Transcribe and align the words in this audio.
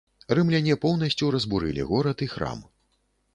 Рымляне 0.37 0.77
поўнасцю 0.85 1.29
разбурылі 1.35 1.85
горад 1.91 2.25
і 2.29 2.29
храм. 2.33 2.65